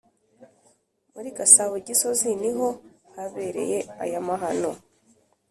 muri 1.13 1.29
Gasabo 1.37 1.73
Gisozi 1.87 2.29
niho 2.41 2.67
habereye 3.15 3.77
ayo 4.03 4.19
mahano. 4.27 4.71